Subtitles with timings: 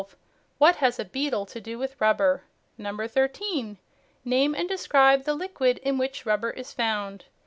[0.57, 2.43] What has a beetle to do with rubber?
[2.81, 3.77] 13.
[4.25, 7.25] Name and describe the liquid in which rubber is found?